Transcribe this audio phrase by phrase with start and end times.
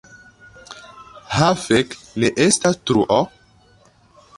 [1.35, 1.95] Ha fek'
[2.25, 3.23] ne estas truo!